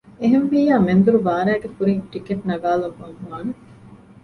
އެހެންވިއްޔާ 0.21 0.75
މެންދުރު 0.87 1.19
ބާރައިގެ 1.27 1.69
ކުރިން 1.77 2.03
ޓިކެޓް 2.11 2.43
ނަގާލައްވަން 2.49 3.17
ވާނެ 3.29 3.51